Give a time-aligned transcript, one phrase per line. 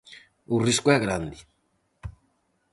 [0.55, 1.39] O risco é grande.